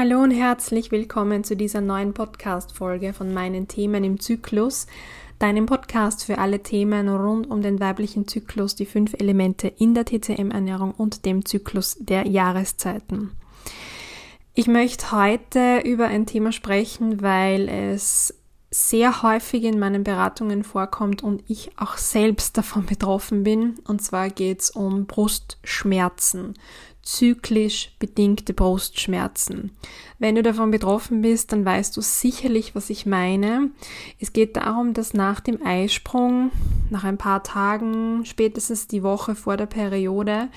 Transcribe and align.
Hallo 0.00 0.22
und 0.22 0.30
herzlich 0.30 0.90
willkommen 0.92 1.44
zu 1.44 1.56
dieser 1.56 1.82
neuen 1.82 2.14
Podcast-Folge 2.14 3.12
von 3.12 3.34
meinen 3.34 3.68
Themen 3.68 4.02
im 4.02 4.18
Zyklus, 4.18 4.86
deinem 5.38 5.66
Podcast 5.66 6.24
für 6.24 6.38
alle 6.38 6.62
Themen 6.62 7.06
rund 7.10 7.50
um 7.50 7.60
den 7.60 7.80
weiblichen 7.80 8.26
Zyklus, 8.26 8.74
die 8.74 8.86
fünf 8.86 9.12
Elemente 9.12 9.68
in 9.68 9.92
der 9.92 10.06
TCM-Ernährung 10.06 10.92
und 10.92 11.26
dem 11.26 11.44
Zyklus 11.44 11.98
der 12.00 12.26
Jahreszeiten. 12.26 13.32
Ich 14.54 14.68
möchte 14.68 15.12
heute 15.12 15.82
über 15.84 16.06
ein 16.06 16.24
Thema 16.24 16.52
sprechen, 16.52 17.20
weil 17.20 17.68
es 17.68 18.34
sehr 18.70 19.22
häufig 19.22 19.64
in 19.64 19.78
meinen 19.78 20.04
Beratungen 20.04 20.62
vorkommt 20.64 21.22
und 21.22 21.42
ich 21.48 21.72
auch 21.76 21.98
selbst 21.98 22.56
davon 22.56 22.86
betroffen 22.86 23.42
bin. 23.42 23.74
Und 23.86 24.00
zwar 24.00 24.30
geht 24.30 24.62
es 24.62 24.70
um 24.70 25.04
Brustschmerzen, 25.04 26.54
zyklisch 27.10 27.90
bedingte 27.98 28.54
Brustschmerzen. 28.54 29.72
Wenn 30.20 30.36
du 30.36 30.42
davon 30.42 30.70
betroffen 30.70 31.22
bist, 31.22 31.50
dann 31.50 31.64
weißt 31.64 31.96
du 31.96 32.00
sicherlich, 32.00 32.76
was 32.76 32.88
ich 32.88 33.04
meine. 33.04 33.70
Es 34.20 34.32
geht 34.32 34.56
darum, 34.56 34.94
dass 34.94 35.12
nach 35.12 35.40
dem 35.40 35.64
Eisprung, 35.64 36.52
nach 36.88 37.02
ein 37.02 37.18
paar 37.18 37.42
Tagen, 37.42 38.24
spätestens 38.24 38.86
die 38.86 39.02
Woche 39.02 39.34
vor 39.34 39.56
der 39.56 39.66
Periode, 39.66 40.48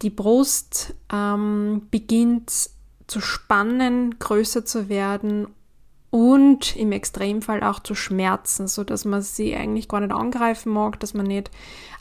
die 0.00 0.10
Brust 0.10 0.94
ähm, 1.12 1.82
beginnt 1.90 2.70
zu 3.06 3.20
spannen, 3.20 4.18
größer 4.18 4.64
zu 4.64 4.88
werden 4.88 5.46
und 6.12 6.76
im 6.76 6.92
Extremfall 6.92 7.62
auch 7.62 7.80
zu 7.80 7.94
schmerzen, 7.94 8.68
so 8.68 8.84
dass 8.84 9.06
man 9.06 9.22
sie 9.22 9.56
eigentlich 9.56 9.88
gar 9.88 10.00
nicht 10.00 10.12
angreifen 10.12 10.70
mag, 10.70 11.00
dass 11.00 11.14
man 11.14 11.26
nicht 11.26 11.50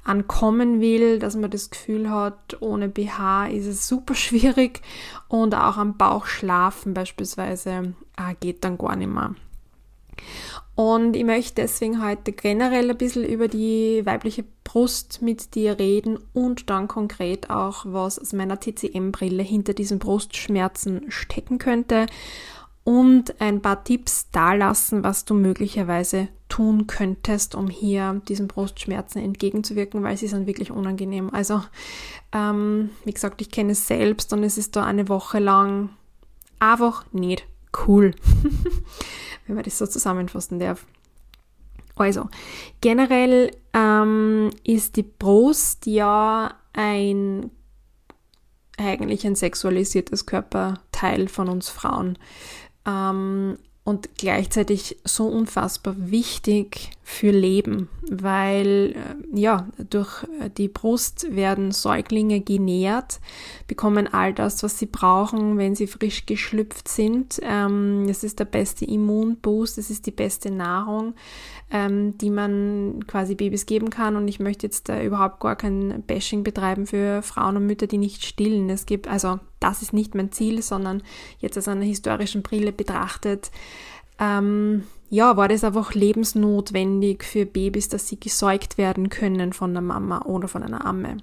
ankommen 0.04 0.82
will, 0.82 1.18
dass 1.18 1.38
man 1.38 1.50
das 1.50 1.70
Gefühl 1.70 2.10
hat, 2.10 2.58
ohne 2.60 2.90
BH 2.90 3.48
ist 3.48 3.68
es 3.68 3.88
super 3.88 4.14
schwierig 4.16 4.82
und 5.30 5.56
auch 5.56 5.78
am 5.78 5.96
Bauch 5.96 6.26
schlafen 6.26 6.94
beispielsweise 6.94 7.94
äh, 8.18 8.36
geht 8.42 8.66
dann 8.66 8.78
gar 8.78 8.98
nicht 8.98 9.12
mehr. 9.12 9.34
Und 10.76 11.16
ich 11.16 11.24
möchte 11.24 11.62
deswegen 11.62 12.06
heute 12.06 12.34
generell 12.34 12.90
ein 12.90 12.98
bisschen 12.98 13.24
über 13.24 13.48
die 13.48 14.02
weibliche 14.06 14.44
Brust 14.66 15.22
mit 15.22 15.56
dir 15.56 15.80
reden 15.80 16.20
und 16.34 16.70
dann 16.70 16.90
konkret 16.90 17.50
auch, 17.50 17.86
was 17.88 18.20
aus 18.20 18.34
meiner 18.34 18.60
TCM-Brille 18.60 19.44
hinter 19.44 19.74
diesen 19.74 20.00
Brustschmerzen 20.00 21.06
stecken 21.10 21.60
könnte 21.60 22.08
und 22.84 23.40
ein 23.40 23.62
paar 23.62 23.84
Tipps 23.84 24.30
dalassen, 24.32 25.04
was 25.04 25.26
du 25.26 25.34
möglicherweise 25.34 26.30
tun 26.50 26.88
könntest, 26.88 27.56
um 27.56 27.70
hier 27.70 28.22
diesen 28.28 28.48
Brustschmerzen 28.48 29.22
entgegenzuwirken, 29.22 30.04
weil 30.04 30.18
sie 30.18 30.28
sind 30.28 30.48
wirklich 30.48 30.72
unangenehm. 30.72 31.34
Also, 31.34 31.62
ähm, 32.34 32.90
wie 33.06 33.14
gesagt, 33.14 33.42
ich 33.42 33.52
kenne 33.52 33.74
es 33.74 33.88
selbst 33.88 34.34
und 34.34 34.44
es 34.44 34.58
ist 34.58 34.76
da 34.76 34.84
eine 34.84 35.08
Woche 35.10 35.40
lang 35.40 35.90
einfach 36.60 37.06
nicht 37.14 37.46
cool, 37.88 38.14
wenn 39.48 39.56
man 39.56 39.64
das 39.64 39.78
so 39.78 39.88
zusammenfassen 39.88 40.60
darf. 40.60 40.86
Also, 41.96 42.30
generell 42.82 43.52
ähm, 43.74 44.50
ist 44.64 44.96
die 44.96 45.04
Brust 45.04 45.86
ja 45.86 46.56
ein 46.74 47.52
eigentlich 48.78 49.28
ein 49.28 49.36
sexualisiertes 49.36 50.26
Körperteil 50.26 51.28
von 51.28 51.50
uns 51.50 51.70
Frauen 51.70 52.18
ähm, 52.86 53.58
und 53.84 54.16
gleichzeitig 54.18 54.98
so 55.04 55.28
unfassbar 55.28 55.96
wichtig 55.98 56.92
für 57.12 57.32
Leben, 57.32 57.90
weil 58.10 58.96
äh, 58.96 59.38
ja, 59.38 59.68
durch 59.90 60.26
die 60.58 60.70
Brust 60.70 61.36
werden 61.36 61.72
Säuglinge 61.72 62.40
genährt, 62.40 63.20
bekommen 63.68 64.08
all 64.12 64.34
das, 64.34 64.64
was 64.64 64.80
sie 64.80 64.86
brauchen, 64.86 65.58
wenn 65.58 65.76
sie 65.76 65.88
frisch 65.88 66.26
geschlüpft 66.26 66.88
sind. 66.88 67.42
Ähm, 67.44 68.06
das 68.08 68.24
ist 68.24 68.40
der 68.40 68.46
beste 68.46 68.86
Immunboost, 68.86 69.78
das 69.78 69.90
ist 69.90 70.06
die 70.06 70.12
beste 70.12 70.52
Nahrung, 70.52 71.14
ähm, 71.70 72.18
die 72.18 72.30
man 72.30 73.06
quasi 73.08 73.36
Babys 73.36 73.66
geben 73.66 73.90
kann. 73.90 74.16
Und 74.16 74.30
ich 74.30 74.40
möchte 74.40 74.66
jetzt 74.66 74.88
da 74.88 75.02
überhaupt 75.02 75.42
gar 75.42 75.58
kein 75.58 76.04
Bashing 76.08 76.44
betreiben 76.44 76.88
für 76.88 77.22
Frauen 77.22 77.58
und 77.58 77.66
Mütter, 77.66 77.88
die 77.88 77.98
nicht 77.98 78.24
stillen. 78.24 78.70
Es 78.70 78.86
gibt, 78.86 79.10
also 79.10 79.42
das 79.60 79.82
ist 79.82 79.92
nicht 79.92 80.16
mein 80.16 80.32
Ziel, 80.32 80.62
sondern 80.62 81.04
jetzt 81.40 81.58
aus 81.58 81.68
einer 81.68 81.84
historischen 81.84 82.42
Brille 82.42 82.72
betrachtet, 82.72 83.52
ähm, 84.18 84.84
ja, 85.12 85.36
war 85.36 85.50
das 85.50 85.66
einfach 85.66 85.94
lebensnotwendig 85.94 87.26
für 87.26 87.46
Babys, 87.46 87.90
dass 87.90 88.08
sie 88.08 88.18
gesäugt 88.18 88.78
werden 88.78 89.10
können 89.10 89.52
von 89.52 89.74
der 89.74 89.82
Mama 89.82 90.22
oder 90.22 90.48
von 90.48 90.64
einer 90.64 90.86
Amme. 90.86 91.18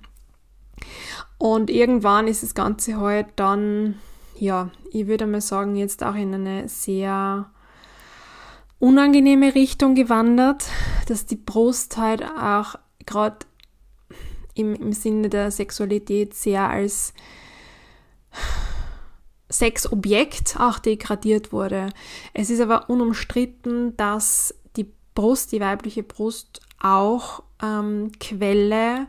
Und 1.38 1.71
irgendwann 1.71 2.28
ist 2.28 2.43
das 2.43 2.54
Ganze 2.54 3.00
halt 3.00 3.28
dann, 3.37 3.94
ja, 4.38 4.71
ich 4.93 5.06
würde 5.06 5.26
mal 5.26 5.41
sagen, 5.41 5.75
jetzt 5.75 6.04
auch 6.04 6.15
in 6.15 6.34
eine 6.34 6.69
sehr 6.69 7.50
unangenehme 8.78 9.54
Richtung 9.54 9.94
gewandert, 9.94 10.66
dass 11.06 11.25
die 11.25 11.37
Brust 11.37 11.97
halt 11.97 12.22
auch 12.22 12.75
gerade 13.06 13.38
im, 14.53 14.75
im 14.75 14.93
Sinne 14.93 15.31
der 15.31 15.50
Sexualität 15.50 16.34
sehr 16.34 16.69
als 16.69 17.15
Sexobjekt 19.50 20.56
auch 20.59 20.78
degradiert 20.78 21.53
wurde. 21.53 21.91
Es 22.34 22.50
ist 22.50 22.60
aber 22.60 22.91
unumstritten, 22.91 23.97
dass 23.97 24.54
die 24.76 24.86
Brust, 25.14 25.53
die 25.53 25.60
weibliche 25.60 26.03
Brust, 26.03 26.60
auch 26.81 27.42
ähm, 27.62 28.12
Quelle 28.20 29.08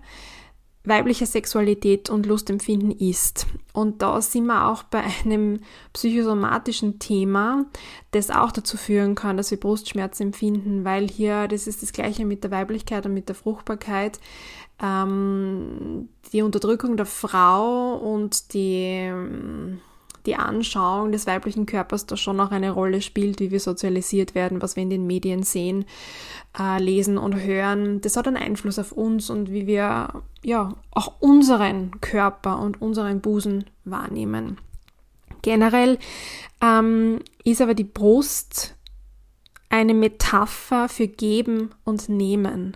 weiblicher 0.85 1.25
Sexualität 1.25 2.09
und 2.09 2.25
Lustempfinden 2.25 2.91
ist. 2.91 3.47
Und 3.73 4.01
da 4.01 4.21
sind 4.21 4.45
wir 4.45 4.67
auch 4.67 4.83
bei 4.83 5.03
einem 5.23 5.59
psychosomatischen 5.93 6.99
Thema, 6.99 7.65
das 8.11 8.31
auch 8.31 8.51
dazu 8.51 8.77
führen 8.77 9.15
kann, 9.15 9.37
dass 9.37 9.51
wir 9.51 9.59
Brustschmerzen 9.59 10.27
empfinden, 10.27 10.85
weil 10.85 11.07
hier, 11.09 11.47
das 11.47 11.67
ist 11.67 11.83
das 11.83 11.91
gleiche 11.93 12.25
mit 12.25 12.43
der 12.43 12.51
Weiblichkeit 12.51 13.05
und 13.05 13.13
mit 13.13 13.27
der 13.27 13.35
Fruchtbarkeit, 13.35 14.19
ähm, 14.81 16.09
die 16.31 16.41
Unterdrückung 16.41 16.97
der 16.97 17.05
Frau 17.05 17.95
und 17.95 18.53
die 18.53 19.11
die 20.25 20.35
Anschauung 20.35 21.11
des 21.11 21.27
weiblichen 21.27 21.65
Körpers 21.65 22.05
da 22.05 22.17
schon 22.17 22.39
auch 22.39 22.51
eine 22.51 22.71
Rolle 22.71 23.01
spielt, 23.01 23.39
wie 23.39 23.51
wir 23.51 23.59
sozialisiert 23.59 24.35
werden, 24.35 24.61
was 24.61 24.75
wir 24.75 24.83
in 24.83 24.89
den 24.89 25.07
Medien 25.07 25.43
sehen, 25.43 25.85
äh, 26.57 26.81
lesen 26.81 27.17
und 27.17 27.35
hören. 27.35 28.01
Das 28.01 28.17
hat 28.17 28.27
einen 28.27 28.37
Einfluss 28.37 28.79
auf 28.79 28.91
uns 28.91 29.29
und 29.29 29.51
wie 29.51 29.67
wir 29.67 30.09
ja 30.43 30.73
auch 30.91 31.13
unseren 31.19 31.99
Körper 32.01 32.59
und 32.59 32.81
unseren 32.81 33.21
Busen 33.21 33.65
wahrnehmen. 33.85 34.57
Generell 35.41 35.97
ähm, 36.61 37.19
ist 37.43 37.61
aber 37.61 37.73
die 37.73 37.83
Brust 37.83 38.75
eine 39.69 39.93
Metapher 39.93 40.89
für 40.89 41.07
Geben 41.07 41.69
und 41.85 42.09
Nehmen. 42.09 42.75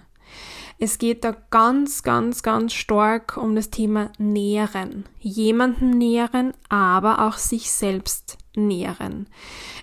Es 0.80 0.98
geht 0.98 1.24
da 1.24 1.36
ganz, 1.50 2.04
ganz, 2.04 2.44
ganz 2.44 2.74
stark 2.74 3.38
um 3.38 3.56
das 3.56 3.70
Thema 3.70 4.12
Nähren. 4.18 5.06
Jemanden 5.20 5.92
nähren, 5.92 6.54
aber 6.70 7.28
auch 7.28 7.38
sich 7.38 7.72
selbst 7.72 8.38
nähren. 8.56 9.28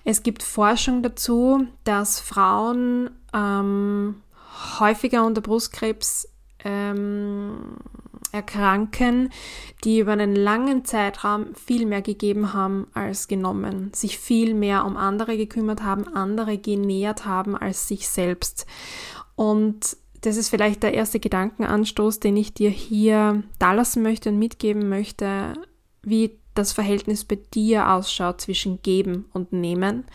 Es 0.03 0.23
gibt 0.23 0.43
Forschung 0.43 1.03
dazu, 1.03 1.65
dass 1.83 2.19
Frauen 2.19 3.09
ähm, 3.33 4.21
häufiger 4.79 5.25
unter 5.25 5.41
Brustkrebs 5.41 6.27
ähm, 6.63 7.77
erkranken, 8.31 9.29
die 9.83 9.99
über 9.99 10.13
einen 10.13 10.35
langen 10.35 10.85
Zeitraum 10.85 11.53
viel 11.55 11.85
mehr 11.85 12.01
gegeben 12.01 12.53
haben 12.53 12.87
als 12.93 13.27
genommen, 13.27 13.91
sich 13.93 14.17
viel 14.17 14.53
mehr 14.53 14.85
um 14.85 14.95
andere 14.95 15.37
gekümmert 15.37 15.83
haben, 15.83 16.07
andere 16.15 16.57
genährt 16.57 17.25
haben 17.25 17.57
als 17.57 17.87
sich 17.87 18.07
selbst. 18.07 18.65
Und 19.35 19.97
das 20.21 20.37
ist 20.37 20.49
vielleicht 20.49 20.83
der 20.83 20.93
erste 20.93 21.19
Gedankenanstoß, 21.19 22.19
den 22.19 22.37
ich 22.37 22.53
dir 22.53 22.69
hier 22.69 23.43
dalassen 23.59 24.03
möchte 24.03 24.29
und 24.29 24.39
mitgeben 24.39 24.87
möchte, 24.87 25.53
wie 26.03 26.39
das 26.53 26.73
Verhältnis 26.73 27.23
bei 27.25 27.39
dir 27.53 27.89
ausschaut 27.89 28.41
zwischen 28.41 28.81
Geben 28.81 29.25
und 29.33 29.53
Nehmen 29.53 30.05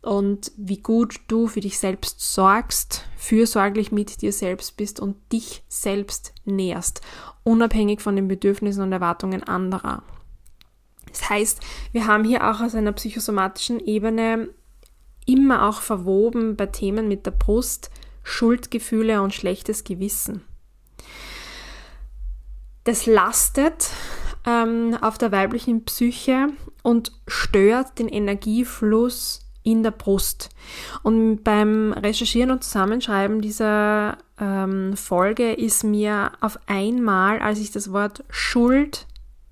und 0.00 0.52
wie 0.56 0.78
gut 0.78 1.20
du 1.28 1.46
für 1.46 1.60
dich 1.60 1.78
selbst 1.78 2.20
sorgst, 2.34 3.04
fürsorglich 3.16 3.92
mit 3.92 4.22
dir 4.22 4.32
selbst 4.32 4.76
bist 4.76 5.00
und 5.00 5.16
dich 5.32 5.62
selbst 5.68 6.32
nährst, 6.44 7.02
unabhängig 7.44 8.00
von 8.00 8.16
den 8.16 8.28
Bedürfnissen 8.28 8.82
und 8.82 8.92
Erwartungen 8.92 9.42
anderer. 9.42 10.02
Das 11.08 11.28
heißt, 11.28 11.60
wir 11.92 12.06
haben 12.06 12.24
hier 12.24 12.50
auch 12.50 12.60
aus 12.60 12.74
einer 12.74 12.92
psychosomatischen 12.92 13.80
Ebene 13.80 14.48
immer 15.26 15.68
auch 15.68 15.82
verwoben 15.82 16.56
bei 16.56 16.66
Themen 16.66 17.06
mit 17.06 17.26
der 17.26 17.32
Brust 17.32 17.90
Schuldgefühle 18.22 19.22
und 19.22 19.34
schlechtes 19.34 19.84
Gewissen. 19.84 20.42
Das 22.84 23.06
lastet 23.06 23.90
ähm, 24.44 24.96
auf 25.00 25.18
der 25.18 25.32
weiblichen 25.32 25.84
Psyche 25.84 26.48
und 26.82 27.12
stört 27.26 27.98
den 27.98 28.08
Energiefluss 28.08 29.40
in 29.62 29.82
der 29.82 29.92
Brust. 29.92 30.50
Und 31.02 31.44
beim 31.44 31.92
Recherchieren 31.92 32.50
und 32.50 32.64
Zusammenschreiben 32.64 33.40
dieser 33.40 34.18
ähm, 34.40 34.96
Folge 34.96 35.52
ist 35.52 35.84
mir 35.84 36.32
auf 36.40 36.58
einmal, 36.66 37.38
als 37.38 37.60
ich 37.60 37.70
das 37.70 37.92
Wort 37.92 38.24
Schuld 38.28 39.06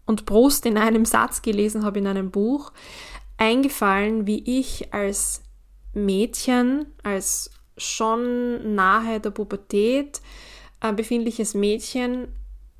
und 0.06 0.26
Brust 0.26 0.66
in 0.66 0.76
einem 0.76 1.04
Satz 1.04 1.42
gelesen 1.42 1.84
habe 1.84 2.00
in 2.00 2.08
einem 2.08 2.32
Buch, 2.32 2.72
eingefallen, 3.36 4.26
wie 4.26 4.42
ich 4.58 4.92
als 4.92 5.42
Mädchen, 5.94 6.86
als 7.04 7.50
schon 7.80 8.74
nahe 8.74 9.20
der 9.20 9.30
Pubertät 9.30 10.20
äh, 10.80 10.92
befindliches 10.92 11.54
Mädchen 11.54 12.28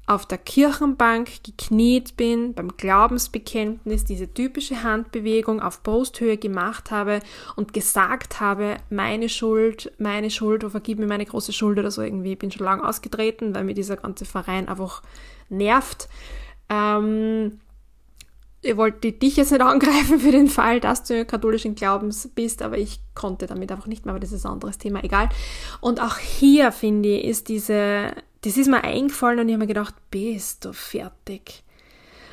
auf 0.07 0.27
der 0.27 0.39
Kirchenbank 0.39 1.45
gekniet 1.45 2.17
bin, 2.17 2.53
beim 2.53 2.77
Glaubensbekenntnis 2.77 4.05
diese 4.05 4.33
typische 4.35 4.83
Handbewegung 4.83 5.61
auf 5.61 5.85
Brusthöhe 5.85 6.37
gemacht 6.37 6.91
habe 6.91 7.21
und 7.55 7.73
gesagt 7.73 8.41
habe, 8.41 8.79
meine 8.89 9.29
Schuld, 9.29 9.93
meine 9.99 10.31
Schuld, 10.31 10.65
oh, 10.65 10.69
vergib 10.69 10.99
mir 10.99 11.07
meine 11.07 11.27
große 11.27 11.53
Schuld 11.53 11.79
oder 11.79 11.93
so 11.93 12.03
irgendwie. 12.03 12.33
Ich 12.33 12.39
bin 12.39 12.51
schon 12.51 12.65
lange 12.65 12.87
ausgetreten, 12.87 13.55
weil 13.55 13.63
mir 13.63 13.75
dieser 13.75 13.99
ganze 13.99 14.25
Verein 14.25 14.69
einfach 14.69 15.03
nervt. 15.49 16.09
Ähm, 16.69 17.61
ich 18.63 18.77
wollte 18.77 19.13
dich 19.13 19.37
jetzt 19.37 19.53
nicht 19.53 19.63
angreifen 19.63 20.21
für 20.21 20.33
den 20.33 20.49
Fall, 20.49 20.81
dass 20.81 21.05
du 21.05 21.25
katholischen 21.25 21.75
Glaubens 21.75 22.29
bist, 22.35 22.63
aber 22.63 22.79
ich 22.79 23.01
konnte 23.15 23.47
damit 23.47 23.73
einfach 23.73 23.87
nicht 23.87 24.05
mehr, 24.05 24.13
aber 24.13 24.21
das 24.21 24.33
ist 24.33 24.45
ein 24.45 24.53
anderes 24.53 24.79
Thema, 24.79 25.03
egal. 25.03 25.29
Und 25.81 26.01
auch 26.01 26.19
hier, 26.19 26.73
finde 26.73 27.09
ich, 27.09 27.25
ist 27.25 27.49
diese 27.49 28.13
das 28.43 28.57
ist 28.57 28.69
mir 28.69 28.83
eingefallen 28.83 29.41
und 29.41 29.49
ich 29.49 29.55
habe 29.55 29.65
mir 29.65 29.69
gedacht, 29.69 29.95
bist 30.11 30.65
du 30.65 30.73
fertig? 30.73 31.63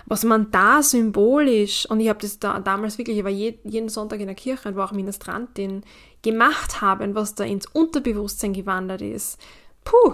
Was 0.05 0.23
man 0.23 0.51
da 0.51 0.81
symbolisch, 0.81 1.85
und 1.89 1.99
ich 1.99 2.07
habe 2.07 2.19
das 2.19 2.39
da, 2.39 2.57
damals 2.59 2.97
wirklich, 2.97 3.17
ich 3.17 3.23
war 3.25 3.31
je, 3.31 3.55
jeden 3.65 3.89
Sonntag 3.89 4.21
in 4.21 4.27
der 4.27 4.35
Kirche 4.35 4.69
und 4.69 4.77
war 4.77 4.87
auch 4.87 4.93
Ministrantin, 4.93 5.83
gemacht 6.21 6.79
haben, 6.79 7.13
was 7.13 7.35
da 7.35 7.43
ins 7.43 7.65
Unterbewusstsein 7.65 8.53
gewandert 8.53 9.01
ist. 9.01 9.37
Puh, 9.83 10.13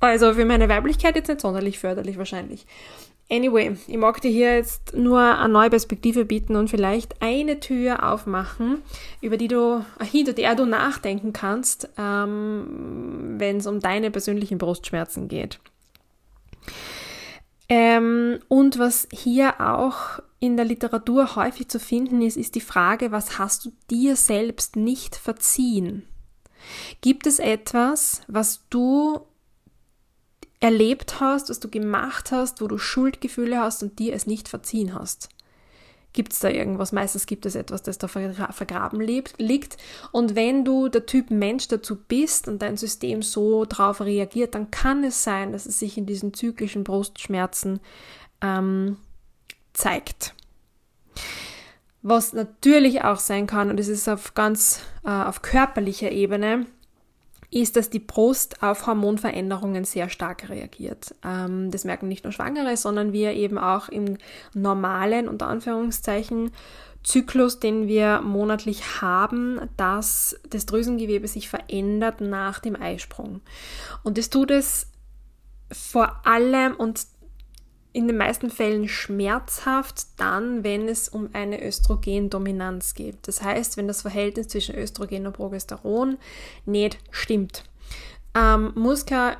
also 0.00 0.32
für 0.32 0.46
meine 0.46 0.70
Weiblichkeit 0.70 1.16
jetzt 1.16 1.28
nicht 1.28 1.42
sonderlich 1.42 1.78
förderlich 1.78 2.16
wahrscheinlich. 2.16 2.66
Anyway, 3.28 3.76
ich 3.88 3.96
mag 3.96 4.20
dir 4.20 4.30
hier 4.30 4.54
jetzt 4.54 4.94
nur 4.94 5.20
eine 5.20 5.52
neue 5.52 5.70
Perspektive 5.70 6.24
bieten 6.24 6.54
und 6.54 6.70
vielleicht 6.70 7.20
eine 7.20 7.58
Tür 7.58 8.08
aufmachen, 8.08 8.82
über 9.20 9.36
die 9.36 9.48
du, 9.48 9.84
hinter 10.00 10.32
der 10.32 10.54
du 10.54 10.64
nachdenken 10.64 11.32
kannst, 11.32 11.88
ähm, 11.98 13.34
wenn 13.38 13.56
es 13.56 13.66
um 13.66 13.80
deine 13.80 14.12
persönlichen 14.12 14.58
Brustschmerzen 14.58 15.26
geht. 15.26 15.58
Ähm, 17.68 18.38
und 18.46 18.78
was 18.78 19.08
hier 19.10 19.60
auch 19.60 20.20
in 20.38 20.56
der 20.56 20.66
Literatur 20.66 21.34
häufig 21.34 21.68
zu 21.68 21.80
finden 21.80 22.22
ist, 22.22 22.36
ist 22.36 22.54
die 22.54 22.60
Frage, 22.60 23.10
was 23.10 23.38
hast 23.38 23.64
du 23.64 23.72
dir 23.90 24.14
selbst 24.14 24.76
nicht 24.76 25.16
verziehen? 25.16 26.06
Gibt 27.00 27.26
es 27.26 27.40
etwas, 27.40 28.22
was 28.28 28.62
du 28.70 29.20
erlebt 30.60 31.20
hast, 31.20 31.50
was 31.50 31.60
du 31.60 31.68
gemacht 31.68 32.32
hast, 32.32 32.60
wo 32.60 32.66
du 32.66 32.78
Schuldgefühle 32.78 33.60
hast 33.60 33.82
und 33.82 33.98
dir 33.98 34.14
es 34.14 34.26
nicht 34.26 34.48
verziehen 34.48 34.94
hast. 34.94 35.28
Gibt 36.16 36.32
es 36.32 36.38
da 36.38 36.48
irgendwas? 36.48 36.92
Meistens 36.92 37.26
gibt 37.26 37.44
es 37.44 37.54
etwas, 37.54 37.82
das 37.82 37.98
da 37.98 38.08
vergraben 38.08 39.02
liegt. 39.02 39.76
Und 40.12 40.34
wenn 40.34 40.64
du 40.64 40.88
der 40.88 41.04
Typ 41.04 41.30
Mensch 41.30 41.68
dazu 41.68 41.94
bist 41.94 42.48
und 42.48 42.62
dein 42.62 42.78
System 42.78 43.20
so 43.20 43.66
darauf 43.66 44.00
reagiert, 44.00 44.54
dann 44.54 44.70
kann 44.70 45.04
es 45.04 45.22
sein, 45.22 45.52
dass 45.52 45.66
es 45.66 45.78
sich 45.78 45.98
in 45.98 46.06
diesen 46.06 46.32
zyklischen 46.32 46.84
Brustschmerzen 46.84 47.80
ähm, 48.40 48.96
zeigt. 49.74 50.34
Was 52.00 52.32
natürlich 52.32 53.02
auch 53.02 53.18
sein 53.18 53.46
kann, 53.46 53.68
und 53.68 53.78
es 53.78 53.88
ist 53.88 54.08
auf 54.08 54.32
ganz 54.32 54.80
äh, 55.04 55.10
auf 55.10 55.42
körperlicher 55.42 56.12
Ebene, 56.12 56.64
ist, 57.50 57.76
dass 57.76 57.90
die 57.90 58.00
Brust 58.00 58.62
auf 58.62 58.86
Hormonveränderungen 58.86 59.84
sehr 59.84 60.08
stark 60.08 60.48
reagiert. 60.48 61.14
Ähm, 61.24 61.70
das 61.70 61.84
merken 61.84 62.08
nicht 62.08 62.24
nur 62.24 62.32
Schwangere, 62.32 62.76
sondern 62.76 63.12
wir 63.12 63.32
eben 63.32 63.58
auch 63.58 63.88
im 63.88 64.18
normalen, 64.54 65.28
unter 65.28 65.48
Anführungszeichen, 65.48 66.50
Zyklus, 67.02 67.60
den 67.60 67.86
wir 67.86 68.20
monatlich 68.20 69.00
haben, 69.00 69.60
dass 69.76 70.40
das 70.50 70.66
Drüsengewebe 70.66 71.28
sich 71.28 71.48
verändert 71.48 72.20
nach 72.20 72.58
dem 72.58 72.74
Eisprung. 72.74 73.42
Und 74.02 74.18
das 74.18 74.28
tut 74.28 74.50
es 74.50 74.88
vor 75.70 76.26
allem 76.26 76.74
und 76.74 77.06
in 77.96 78.08
den 78.08 78.18
meisten 78.18 78.50
Fällen 78.50 78.88
schmerzhaft 78.88 80.08
dann, 80.18 80.62
wenn 80.62 80.86
es 80.86 81.08
um 81.08 81.30
eine 81.32 81.66
Östrogendominanz 81.66 82.92
geht. 82.92 83.16
Das 83.22 83.40
heißt, 83.40 83.78
wenn 83.78 83.88
das 83.88 84.02
Verhältnis 84.02 84.48
zwischen 84.48 84.74
Östrogen 84.74 85.26
und 85.26 85.32
Progesteron 85.32 86.18
nicht 86.66 86.98
stimmt. 87.10 87.64
Ähm, 88.36 88.72
muss 88.74 89.06
kein 89.06 89.36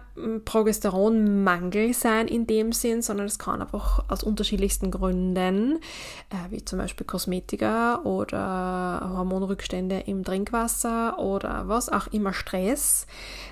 Progesteronmangel 0.47 1.93
sein 1.93 2.29
in 2.29 2.47
dem 2.47 2.73
Sinn, 2.73 3.03
sondern 3.03 3.27
es 3.27 3.39
kann 3.39 3.61
einfach 3.61 4.03
aus 4.09 4.23
unterschiedlichsten 4.23 4.91
Gründen, 4.91 5.81
äh, 6.31 6.51
wie 6.51 6.65
zum 6.65 6.79
Beispiel 6.79 7.07
Kosmetika 7.07 8.01
oder 8.05 9.13
Hormonrückstände 9.15 10.05
im 10.07 10.25
Trinkwasser 10.25 11.19
oder 11.19 11.69
was 11.69 11.91
auch 11.91 12.07
immer 12.07 12.33
Stress, 12.33 13.07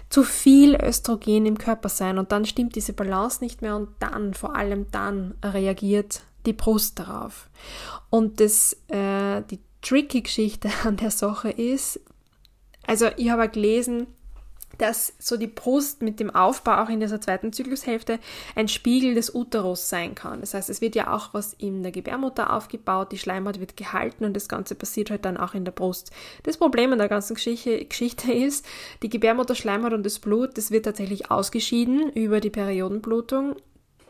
zu 0.08 0.23
viel 0.23 0.76
Östrogen 0.76 1.44
im 1.44 1.58
Körper 1.58 1.91
sein 1.91 2.17
und 2.19 2.32
dann 2.32 2.46
stimmt 2.46 2.75
diese 2.75 2.94
Balance 2.94 3.44
nicht 3.44 3.61
mehr 3.61 3.76
und 3.76 3.91
dann, 3.99 4.32
vor 4.32 4.56
allem 4.56 4.87
dann, 4.93 5.35
reagiert 5.44 6.23
die 6.46 6.55
Brust 6.55 6.99
darauf. 6.99 7.50
Und 8.08 8.41
das, 8.41 8.79
äh, 8.88 9.43
die 9.50 9.61
tricky 9.82 10.23
Geschichte 10.23 10.70
an 10.85 10.96
der 10.96 11.11
Sache 11.11 11.50
ist, 11.50 12.00
also 12.87 13.08
ich 13.19 13.29
habe 13.29 13.46
gelesen, 13.50 14.06
dass 14.79 15.12
so 15.19 15.37
die 15.37 15.47
Brust 15.47 16.03
mit 16.03 16.21
dem 16.21 16.31
Aufbau 16.31 16.82
auch 16.82 16.88
in 16.88 17.00
dieser 17.00 17.21
zweiten 17.21 17.53
Zyklushälfte 17.53 18.19
ein 18.55 18.69
Spiegel 18.69 19.15
des 19.15 19.35
Uterus 19.35 19.88
sein 19.88 20.15
kann. 20.15 20.41
Das 20.41 20.55
heißt, 20.55 20.71
es 20.71 20.81
wird 20.81 20.94
ja 20.94 21.12
auch 21.15 21.32
was 21.32 21.53
in 21.55 21.82
der 21.82 21.93
Gebärmutter 21.93 22.53
aufgebaut, 22.53 23.12
die 23.12 23.19
Schleimhaut 23.19 23.61
wird 23.61 23.76
gehalten 23.76 24.25
und 24.25 24.35
das 24.35 24.49
Ganze 24.49 24.75
passiert 24.75 25.11
halt 25.11 25.25
dann 25.25 25.37
auch 25.37 25.55
in 25.55 25.65
der 25.65 25.73
Brust. 25.73 26.11
Das 26.43 26.56
Problem 26.56 26.93
an 26.93 26.99
der 26.99 27.09
ganzen 27.09 27.35
Geschichte, 27.35 27.85
Geschichte 27.85 28.32
ist, 28.32 28.67
die 29.03 29.09
Gebärmutter, 29.09 29.55
Schleimhaut 29.55 29.93
und 29.93 30.05
das 30.05 30.19
Blut, 30.19 30.56
das 30.56 30.71
wird 30.71 30.85
tatsächlich 30.85 31.31
ausgeschieden 31.31 32.11
über 32.11 32.41
die 32.41 32.50
Periodenblutung 32.50 33.56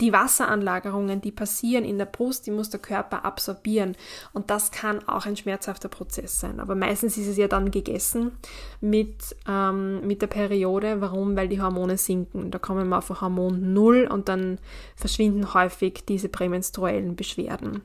die 0.01 0.13
Wasseranlagerungen, 0.13 1.21
die 1.21 1.31
passieren 1.31 1.85
in 1.85 1.99
der 1.99 2.07
Brust, 2.07 2.47
die 2.47 2.51
muss 2.51 2.71
der 2.71 2.81
Körper 2.81 3.25
absorbieren. 3.25 3.97
Und 4.33 4.51
das 4.51 4.71
kann 4.71 5.07
auch 5.09 5.27
ein 5.27 5.37
schmerzhafter 5.37 5.89
Prozess 5.89 6.41
sein. 6.41 6.61
Aber 6.61 6.75
meistens 6.75 7.17
ist 7.17 7.29
es 7.29 7.37
ja 7.37 7.49
dann 7.49 7.71
gegessen 7.71 8.33
mit, 8.81 9.37
ähm, 9.49 10.07
mit 10.07 10.23
der 10.23 10.27
Periode. 10.27 11.01
Warum? 11.01 11.37
Weil 11.37 11.49
die 11.49 11.63
Hormone 11.63 11.97
sinken. 11.97 12.51
Da 12.51 12.59
kommen 12.59 12.89
wir 12.89 12.99
auf 12.99 13.21
Hormon 13.21 13.73
Null 13.73 14.09
und 14.11 14.29
dann 14.29 14.59
verschwinden 14.97 15.55
häufig 15.55 16.05
diese 16.07 16.29
prämenstruellen 16.29 17.17
Beschwerden. 17.17 17.83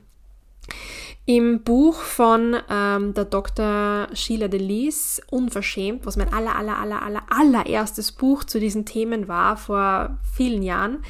Im 1.26 1.62
Buch 1.62 2.00
von 2.00 2.56
ähm, 2.68 3.14
der 3.14 3.24
Dr. 3.24 4.08
Sheila 4.14 4.48
Delis, 4.48 5.22
Unverschämt, 5.30 6.04
was 6.06 6.16
mein 6.16 6.32
aller, 6.32 6.56
aller, 6.56 6.78
aller, 6.78 7.02
aller, 7.02 7.22
allererstes 7.28 8.10
Buch 8.12 8.42
zu 8.42 8.58
diesen 8.58 8.84
Themen 8.84 9.28
war 9.28 9.56
vor 9.56 10.18
vielen 10.34 10.62
Jahren, 10.62 11.04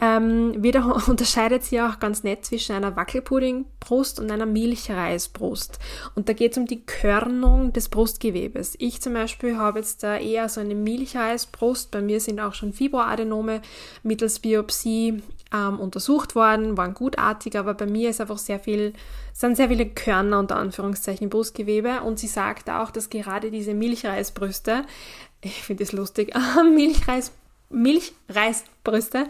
ähm, 0.00 0.62
wieder 0.62 0.84
unterscheidet 1.08 1.64
sie 1.64 1.80
auch 1.80 1.98
ganz 2.00 2.22
nett 2.22 2.44
zwischen 2.44 2.74
einer 2.74 2.96
Wackelpuddingbrust 2.96 4.20
und 4.20 4.30
einer 4.30 4.46
Milchreisbrust. 4.46 5.78
Und 6.14 6.28
da 6.28 6.32
geht 6.32 6.52
es 6.52 6.58
um 6.58 6.66
die 6.66 6.84
Körnung 6.84 7.72
des 7.72 7.88
Brustgewebes. 7.88 8.74
Ich 8.78 9.00
zum 9.00 9.14
Beispiel 9.14 9.56
habe 9.56 9.78
jetzt 9.78 10.02
da 10.02 10.16
eher 10.16 10.48
so 10.48 10.60
eine 10.60 10.74
Milchreisbrust. 10.74 11.90
Bei 11.90 12.02
mir 12.02 12.20
sind 12.20 12.40
auch 12.40 12.54
schon 12.54 12.72
Fibroadenome 12.72 13.62
mittels 14.02 14.40
Biopsie 14.40 15.22
ähm, 15.54 15.78
untersucht 15.78 16.34
worden, 16.34 16.76
waren 16.76 16.94
gutartig, 16.94 17.56
aber 17.56 17.74
bei 17.74 17.86
mir 17.86 18.10
ist 18.10 18.20
einfach 18.20 18.38
sehr 18.38 18.58
viel, 18.58 18.92
sind 19.32 19.56
sehr 19.56 19.68
viele 19.68 19.86
Körner 19.86 20.40
unter 20.40 20.56
Anführungszeichen 20.56 21.30
Brustgewebe. 21.30 22.00
Und 22.00 22.18
sie 22.18 22.26
sagt 22.26 22.68
auch, 22.68 22.90
dass 22.90 23.10
gerade 23.10 23.50
diese 23.50 23.74
Milchreisbrüste, 23.74 24.84
ich 25.40 25.62
finde 25.62 25.84
es 25.84 25.92
lustig, 25.92 26.34
Milchreis, 26.74 27.32
Milchreisbrüste, 27.74 29.26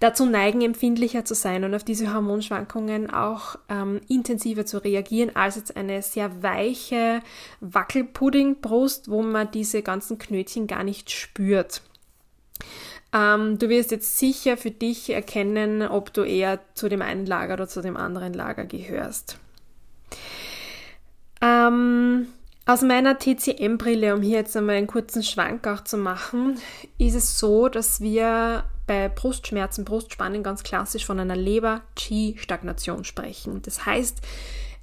dazu 0.00 0.26
neigen, 0.26 0.60
empfindlicher 0.62 1.24
zu 1.24 1.34
sein 1.34 1.64
und 1.64 1.74
auf 1.74 1.84
diese 1.84 2.12
Hormonschwankungen 2.12 3.10
auch 3.10 3.56
ähm, 3.68 4.00
intensiver 4.08 4.66
zu 4.66 4.82
reagieren 4.82 5.34
als 5.34 5.56
jetzt 5.56 5.76
eine 5.76 6.02
sehr 6.02 6.42
weiche 6.42 7.20
Wackelpuddingbrust, 7.60 9.10
wo 9.10 9.22
man 9.22 9.50
diese 9.50 9.82
ganzen 9.82 10.18
Knötchen 10.18 10.66
gar 10.66 10.84
nicht 10.84 11.10
spürt. 11.10 11.82
Ähm, 13.12 13.58
du 13.58 13.68
wirst 13.68 13.92
jetzt 13.92 14.18
sicher 14.18 14.56
für 14.56 14.72
dich 14.72 15.10
erkennen, 15.10 15.82
ob 15.82 16.12
du 16.12 16.22
eher 16.22 16.60
zu 16.74 16.88
dem 16.88 17.00
einen 17.00 17.26
Lager 17.26 17.54
oder 17.54 17.68
zu 17.68 17.80
dem 17.80 17.96
anderen 17.96 18.34
Lager 18.34 18.64
gehörst. 18.64 19.38
Ähm, 21.40 22.26
aus 22.66 22.82
meiner 22.82 23.18
TCM-Brille, 23.18 24.14
um 24.14 24.22
hier 24.22 24.38
jetzt 24.38 24.56
einmal 24.56 24.76
einen 24.76 24.86
kurzen 24.86 25.22
Schwank 25.22 25.66
auch 25.66 25.84
zu 25.84 25.98
machen, 25.98 26.58
ist 26.98 27.14
es 27.14 27.38
so, 27.38 27.68
dass 27.68 28.00
wir 28.00 28.64
bei 28.86 29.08
Brustschmerzen, 29.08 29.84
Brustspannen 29.84 30.42
ganz 30.42 30.62
klassisch 30.62 31.04
von 31.04 31.20
einer 31.20 31.36
Leber-Qi-Stagnation 31.36 33.04
sprechen. 33.04 33.60
Das 33.62 33.84
heißt, 33.84 34.20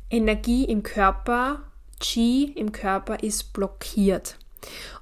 Energie 0.09 0.65
im 0.65 0.83
Körper, 0.83 1.61
Qi 1.99 2.51
im 2.55 2.71
Körper 2.71 3.23
ist 3.23 3.53
blockiert. 3.53 4.37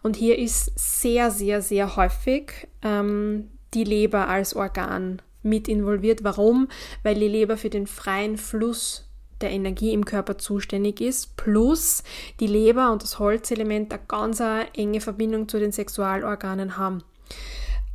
Und 0.02 0.16
hier 0.16 0.38
ist 0.38 0.72
sehr, 0.76 1.32
sehr, 1.32 1.62
sehr 1.62 1.96
häufig 1.96 2.68
ähm, 2.82 3.50
die 3.74 3.84
Leber 3.84 4.28
als 4.28 4.56
Organ 4.56 5.22
mit 5.44 5.68
involviert. 5.68 6.24
Warum? 6.24 6.68
Weil 7.04 7.16
die 7.16 7.28
Leber 7.28 7.58
für 7.58 7.70
den 7.70 7.88
freien 7.88 8.38
Fluss 8.38 9.09
der 9.42 9.52
Energie 9.52 9.94
im 9.94 10.06
Körper 10.06 10.38
zuständig 10.38 11.02
ist, 11.02 11.38
plus 11.38 12.04
die 12.40 12.48
Leber 12.48 12.92
und 12.92 13.04
das 13.04 13.20
Holzelement 13.20 13.94
eine 13.94 14.02
ganz 14.08 14.42
enge 14.74 15.02
Verbindung 15.02 15.48
zu 15.48 15.60
den 15.60 15.72
Sexualorganen 15.72 16.78
haben. 16.78 17.04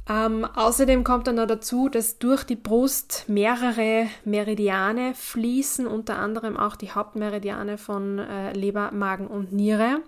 Ähm, 0.06 0.44
außerdem 0.44 1.02
kommt 1.02 1.26
dann 1.26 1.36
noch 1.36 1.46
dazu, 1.46 1.88
dass 1.88 2.18
durch 2.18 2.44
die 2.44 2.56
Brust 2.56 3.24
mehrere 3.26 4.06
Meridiane 4.24 5.14
fließen, 5.14 5.86
unter 5.86 6.18
anderem 6.18 6.58
auch 6.58 6.76
die 6.76 6.90
Hauptmeridiane 6.90 7.78
von 7.78 8.18
äh, 8.18 8.52
Leber, 8.52 8.92
Magen 8.92 9.26
und 9.26 9.52
Niere. 9.52 10.02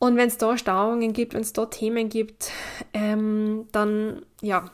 Und 0.00 0.16
wenn 0.16 0.28
es 0.28 0.38
da 0.38 0.56
Stauungen 0.56 1.12
gibt, 1.12 1.34
wenn 1.34 1.42
es 1.42 1.52
da 1.52 1.66
Themen 1.66 2.08
gibt, 2.08 2.50
ähm, 2.92 3.68
dann 3.70 4.22
ja, 4.40 4.64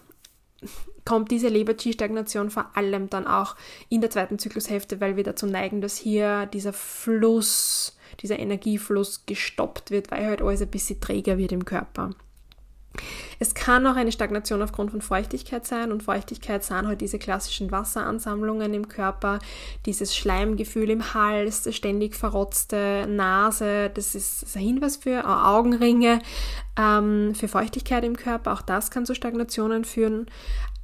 kommt 1.07 1.31
diese 1.31 1.49
Leber-G-Stagnation 1.49 2.51
vor 2.51 2.71
allem 2.75 3.09
dann 3.09 3.27
auch 3.27 3.57
in 3.89 4.03
der 4.03 4.11
zweiten 4.11 4.39
Zyklushälfte, 4.39 5.01
weil 5.01 5.17
wir 5.17 5.25
dazu 5.25 5.47
neigen, 5.47 5.81
dass 5.81 5.97
hier 5.97 6.47
dieser 6.47 6.75
Fluss, 6.75 7.97
dieser 8.21 8.39
Energiefluss 8.39 9.25
gestoppt 9.25 9.91
wird, 9.91 10.11
weil 10.11 10.27
halt 10.27 10.43
alles 10.43 10.61
ein 10.61 10.69
bisschen 10.69 11.01
träger 11.01 11.39
wird 11.39 11.53
im 11.53 11.65
Körper. 11.65 12.11
Es 13.39 13.55
kann 13.55 13.87
auch 13.87 13.97
eine 13.97 14.13
Stagnation 14.13 14.63
aufgrund 14.63 14.91
von 14.91 15.01
Feuchtigkeit 15.01 15.67
sein 15.67 15.93
und 15.93 16.03
Feuchtigkeit 16.03 16.65
sind 16.65 16.87
halt 16.87 17.01
diese 17.01 17.19
klassischen 17.19 17.71
Wasseransammlungen 17.71 18.73
im 18.73 18.89
Körper, 18.89 19.39
dieses 19.85 20.17
Schleimgefühl 20.17 20.91
im 20.91 21.15
Hals, 21.15 21.69
ständig 21.75 22.17
verrotzte 22.17 23.07
Nase, 23.09 23.91
das 23.93 24.15
ist 24.15 24.57
ein 24.57 24.63
Hinweis 24.63 24.97
für 24.97 25.21
äh, 25.21 25.23
Augenringe, 25.23 26.21
ähm, 26.79 27.35
für 27.35 27.49
Feuchtigkeit 27.49 28.05
im 28.05 28.17
Körper, 28.17 28.53
auch 28.53 28.63
das 28.63 28.91
kann 28.91 29.07
zu 29.07 29.15
Stagnationen 29.15 29.85
führen. 29.85 30.27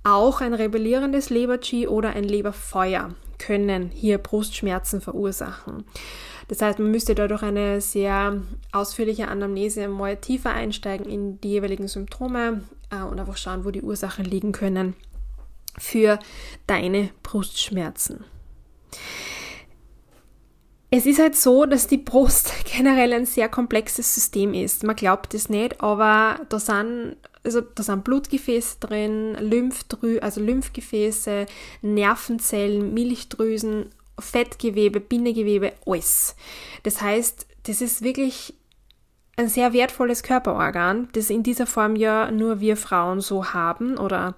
Auch 0.04 0.40
ein 0.40 0.54
rebellierendes 0.54 1.30
Leber-G 1.30 1.86
oder 1.86 2.10
ein 2.10 2.24
Leberfeuer 2.24 3.14
können 3.38 3.90
hier 3.90 4.18
Brustschmerzen 4.18 5.00
verursachen. 5.00 5.84
Das 6.48 6.60
heißt, 6.60 6.78
man 6.78 6.90
müsste 6.90 7.14
da 7.14 7.28
durch 7.28 7.42
eine 7.42 7.80
sehr 7.80 8.42
ausführliche 8.72 9.28
Anamnese 9.28 9.88
mal 9.88 10.16
tiefer 10.16 10.52
einsteigen 10.52 11.06
in 11.06 11.40
die 11.40 11.50
jeweiligen 11.50 11.88
Symptome 11.88 12.62
äh, 12.90 13.02
und 13.02 13.18
einfach 13.20 13.36
schauen, 13.36 13.64
wo 13.64 13.70
die 13.70 13.82
Ursachen 13.82 14.24
liegen 14.24 14.52
können 14.52 14.94
für 15.78 16.18
deine 16.66 17.10
Brustschmerzen. 17.22 18.24
Es 20.94 21.06
ist 21.06 21.18
halt 21.18 21.34
so, 21.34 21.64
dass 21.64 21.86
die 21.86 21.96
Brust 21.96 22.52
generell 22.66 23.14
ein 23.14 23.24
sehr 23.24 23.48
komplexes 23.48 24.14
System 24.14 24.52
ist. 24.52 24.84
Man 24.84 24.94
glaubt 24.94 25.32
es 25.32 25.48
nicht, 25.48 25.80
aber 25.80 26.38
da 26.50 26.58
sind, 26.58 27.16
also 27.42 27.62
da 27.62 27.82
sind 27.82 28.04
Blutgefäße 28.04 28.76
drin, 28.78 29.34
Lymphdrü 29.40 30.18
also 30.18 30.42
Lymphgefäße, 30.42 31.46
Nervenzellen, 31.80 32.92
Milchdrüsen 32.92 33.86
Fettgewebe, 34.18 35.00
Bindegewebe, 35.00 35.72
alles. 35.86 36.36
Das 36.82 37.00
heißt, 37.00 37.46
das 37.62 37.80
ist 37.80 38.02
wirklich 38.02 38.52
ein 39.36 39.48
sehr 39.48 39.72
wertvolles 39.72 40.22
Körperorgan, 40.22 41.08
das 41.14 41.30
in 41.30 41.42
dieser 41.42 41.66
Form 41.66 41.96
ja 41.96 42.30
nur 42.30 42.60
wir 42.60 42.76
Frauen 42.76 43.22
so 43.22 43.54
haben 43.54 43.96
oder 43.96 44.34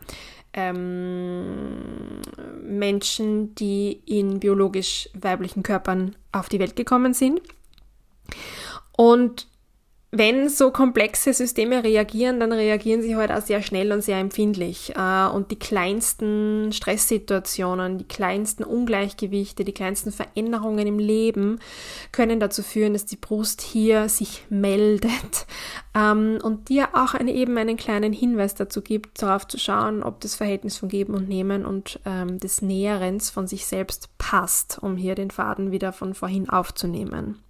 ähm, 0.52 2.20
Menschen, 2.62 3.56
die 3.56 4.00
in 4.06 4.38
biologisch 4.38 5.08
weiblichen 5.14 5.64
Körpern 5.64 6.14
auf 6.34 6.48
die 6.48 6.58
Welt 6.58 6.76
gekommen 6.76 7.14
sind. 7.14 7.40
Und 8.96 9.46
wenn 10.16 10.48
so 10.48 10.70
komplexe 10.70 11.34
Systeme 11.34 11.82
reagieren, 11.82 12.38
dann 12.38 12.52
reagieren 12.52 13.02
sie 13.02 13.16
halt 13.16 13.32
auch 13.32 13.42
sehr 13.42 13.62
schnell 13.62 13.90
und 13.90 14.00
sehr 14.02 14.18
empfindlich. 14.18 14.94
Äh, 14.96 15.26
und 15.26 15.50
die 15.50 15.58
kleinsten 15.58 16.72
Stresssituationen, 16.72 17.98
die 17.98 18.06
kleinsten 18.06 18.62
Ungleichgewichte, 18.62 19.64
die 19.64 19.72
kleinsten 19.72 20.12
Veränderungen 20.12 20.86
im 20.86 21.00
Leben 21.00 21.58
können 22.12 22.38
dazu 22.38 22.62
führen, 22.62 22.92
dass 22.92 23.06
die 23.06 23.16
Brust 23.16 23.60
hier 23.60 24.08
sich 24.08 24.44
meldet 24.48 25.46
ähm, 25.96 26.38
und 26.42 26.68
dir 26.68 26.90
auch 26.92 27.14
eine, 27.14 27.32
eben 27.32 27.58
einen 27.58 27.76
kleinen 27.76 28.12
Hinweis 28.12 28.54
dazu 28.54 28.82
gibt, 28.82 29.20
darauf 29.20 29.48
zu 29.48 29.58
schauen, 29.58 30.04
ob 30.04 30.20
das 30.20 30.36
Verhältnis 30.36 30.76
von 30.76 30.88
Geben 30.88 31.14
und 31.14 31.28
Nehmen 31.28 31.66
und 31.66 31.98
ähm, 32.06 32.38
des 32.38 32.62
Näherens 32.62 33.30
von 33.30 33.48
sich 33.48 33.66
selbst 33.66 34.16
passt, 34.18 34.78
um 34.80 34.96
hier 34.96 35.16
den 35.16 35.32
Faden 35.32 35.72
wieder 35.72 35.92
von 35.92 36.14
vorhin 36.14 36.48
aufzunehmen. 36.48 37.40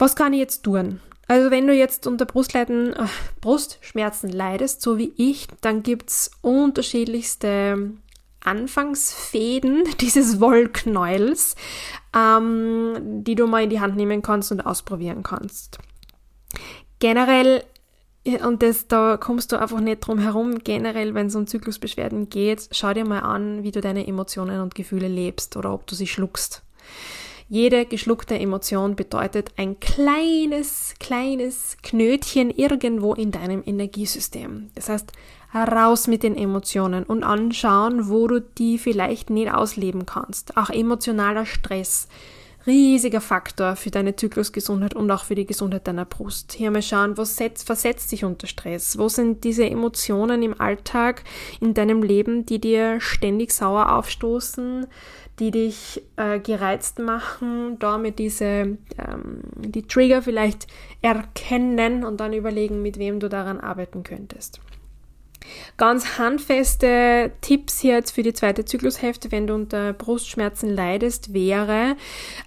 Was 0.00 0.16
kann 0.16 0.32
ich 0.32 0.38
jetzt 0.38 0.62
tun? 0.62 0.98
Also 1.28 1.50
wenn 1.50 1.66
du 1.66 1.74
jetzt 1.74 2.06
unter 2.06 2.24
Brustleiden, 2.24 2.94
äh, 2.94 3.04
Brustschmerzen 3.42 4.30
leidest, 4.30 4.80
so 4.80 4.96
wie 4.96 5.12
ich, 5.18 5.46
dann 5.60 5.82
gibt's 5.82 6.30
unterschiedlichste 6.40 7.92
Anfangsfäden 8.42 9.84
dieses 10.00 10.40
Wollknäuels, 10.40 11.54
ähm, 12.16 13.22
die 13.24 13.34
du 13.34 13.46
mal 13.46 13.64
in 13.64 13.70
die 13.70 13.80
Hand 13.80 13.94
nehmen 13.96 14.22
kannst 14.22 14.50
und 14.50 14.62
ausprobieren 14.62 15.22
kannst. 15.22 15.78
Generell, 16.98 17.62
und 18.42 18.62
das, 18.62 18.88
da 18.88 19.18
kommst 19.18 19.52
du 19.52 19.60
einfach 19.60 19.80
nicht 19.80 20.00
drum 20.00 20.18
herum, 20.18 20.60
generell, 20.64 21.12
wenn 21.12 21.26
es 21.26 21.36
um 21.36 21.46
Zyklusbeschwerden 21.46 22.30
geht, 22.30 22.70
schau 22.72 22.94
dir 22.94 23.04
mal 23.04 23.20
an, 23.20 23.64
wie 23.64 23.70
du 23.70 23.82
deine 23.82 24.06
Emotionen 24.06 24.62
und 24.62 24.74
Gefühle 24.74 25.08
lebst 25.08 25.58
oder 25.58 25.74
ob 25.74 25.86
du 25.86 25.94
sie 25.94 26.06
schluckst. 26.06 26.62
Jede 27.52 27.84
geschluckte 27.84 28.38
Emotion 28.38 28.94
bedeutet 28.94 29.50
ein 29.56 29.80
kleines, 29.80 30.94
kleines 31.00 31.76
Knötchen 31.82 32.48
irgendwo 32.48 33.12
in 33.12 33.32
deinem 33.32 33.64
Energiesystem. 33.66 34.70
Das 34.76 34.88
heißt, 34.88 35.10
raus 35.52 36.06
mit 36.06 36.22
den 36.22 36.36
Emotionen 36.36 37.02
und 37.02 37.24
anschauen, 37.24 38.08
wo 38.08 38.28
du 38.28 38.40
die 38.40 38.78
vielleicht 38.78 39.30
nicht 39.30 39.52
ausleben 39.52 40.06
kannst. 40.06 40.56
Auch 40.56 40.70
emotionaler 40.70 41.44
Stress. 41.44 42.06
Riesiger 42.66 43.20
Faktor 43.20 43.74
für 43.74 43.90
deine 43.90 44.16
Zyklusgesundheit 44.16 44.94
und 44.94 45.10
auch 45.10 45.24
für 45.24 45.34
die 45.34 45.46
Gesundheit 45.46 45.86
deiner 45.86 46.04
Brust. 46.04 46.52
Hier 46.52 46.70
mal 46.70 46.82
schauen, 46.82 47.16
was 47.16 47.36
setzt, 47.36 47.66
versetzt 47.66 48.12
dich 48.12 48.24
unter 48.24 48.46
Stress? 48.46 48.98
Wo 48.98 49.08
sind 49.08 49.44
diese 49.44 49.64
Emotionen 49.64 50.42
im 50.42 50.60
Alltag, 50.60 51.24
in 51.60 51.72
deinem 51.72 52.02
Leben, 52.02 52.44
die 52.44 52.60
dir 52.60 53.00
ständig 53.00 53.52
sauer 53.52 53.94
aufstoßen, 53.94 54.86
die 55.38 55.50
dich 55.50 56.02
äh, 56.16 56.38
gereizt 56.38 56.98
machen, 56.98 57.78
damit 57.78 58.18
diese, 58.18 58.44
ähm, 58.44 59.40
die 59.56 59.86
Trigger 59.86 60.20
vielleicht 60.20 60.66
erkennen 61.00 62.04
und 62.04 62.20
dann 62.20 62.34
überlegen, 62.34 62.82
mit 62.82 62.98
wem 62.98 63.20
du 63.20 63.30
daran 63.30 63.58
arbeiten 63.58 64.02
könntest. 64.02 64.60
Ganz 65.76 66.18
handfeste 66.18 67.32
Tipps 67.40 67.82
jetzt 67.82 68.12
für 68.12 68.22
die 68.22 68.32
zweite 68.32 68.64
Zyklushälfte, 68.64 69.32
wenn 69.32 69.46
du 69.46 69.54
unter 69.54 69.92
Brustschmerzen 69.92 70.68
leidest, 70.68 71.32
wäre 71.32 71.96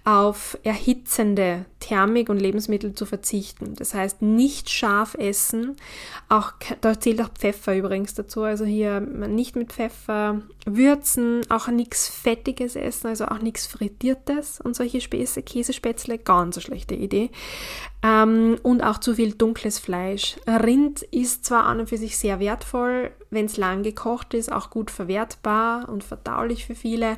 auf 0.03 0.57
erhitzende 0.63 1.65
Thermik 1.83 2.29
und 2.29 2.39
Lebensmittel 2.39 2.93
zu 2.93 3.05
verzichten. 3.05 3.73
Das 3.75 3.93
heißt, 3.93 4.21
nicht 4.21 4.69
scharf 4.69 5.15
essen. 5.15 5.75
Auch, 6.29 6.53
da 6.79 6.97
zählt 6.97 7.21
auch 7.21 7.27
Pfeffer 7.27 7.75
übrigens 7.75 8.13
dazu. 8.13 8.43
Also 8.43 8.63
hier 8.63 9.01
nicht 9.01 9.57
mit 9.57 9.73
Pfeffer 9.73 10.41
würzen, 10.65 11.41
auch 11.49 11.67
nichts 11.67 12.07
Fettiges 12.07 12.77
essen, 12.77 13.07
also 13.07 13.25
auch 13.25 13.39
nichts 13.39 13.67
Frittiertes 13.67 14.61
und 14.61 14.77
solche 14.77 15.01
Späße, 15.01 15.43
Käsespätzle, 15.43 16.19
ganz 16.19 16.55
eine 16.55 16.63
schlechte 16.63 16.95
Idee. 16.95 17.31
Ähm, 18.01 18.57
und 18.63 18.81
auch 18.81 18.99
zu 18.99 19.15
viel 19.15 19.33
dunkles 19.33 19.77
Fleisch. 19.77 20.37
Rind 20.47 21.01
ist 21.01 21.43
zwar 21.43 21.65
an 21.65 21.81
und 21.81 21.89
für 21.89 21.97
sich 21.97 22.17
sehr 22.17 22.39
wertvoll, 22.39 23.11
wenn 23.29 23.47
es 23.47 23.57
lang 23.57 23.83
gekocht 23.83 24.33
ist, 24.33 24.51
auch 24.51 24.69
gut 24.69 24.89
verwertbar 24.89 25.89
und 25.89 26.05
verdaulich 26.05 26.65
für 26.65 26.75
viele, 26.75 27.17